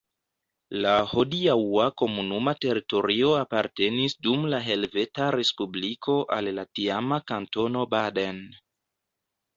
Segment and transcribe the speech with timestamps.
[0.83, 8.41] La hodiaŭa komunuma teritorio apartenis dum la Helveta Respubliko al la tiama Kantono Baden.